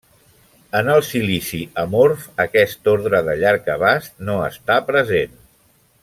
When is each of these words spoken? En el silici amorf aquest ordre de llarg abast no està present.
En 0.79 0.87
el 0.93 1.01
silici 1.09 1.59
amorf 1.83 2.23
aquest 2.47 2.89
ordre 2.95 3.21
de 3.31 3.35
llarg 3.43 3.69
abast 3.77 4.27
no 4.31 4.39
està 4.51 4.79
present. 4.93 5.37